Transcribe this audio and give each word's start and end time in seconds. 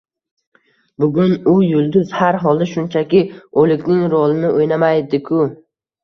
Bugun 1.01 1.33
u 1.49 1.51
yulduz, 1.63 2.07
har 2.19 2.37
holda, 2.43 2.67
shunchaki 2.71 3.21
oʻlikning 3.65 4.01
rolini 4.15 4.49
oʻynamaydi-ku. 4.55 5.43